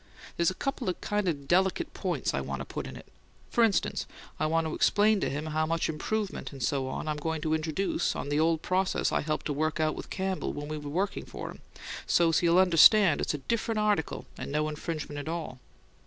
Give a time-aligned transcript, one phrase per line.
[0.35, 3.05] There's a couple of kind of delicate points I want to put in it:
[3.51, 4.07] for instance,
[4.39, 7.53] I want to explain to him how much improvement and so on I'm going to
[7.53, 10.89] introduce on the old process I helped to work out with Campbell when we were
[10.89, 11.59] working for him,
[12.07, 15.59] so't he'll understand it's a different article and no infringement at all.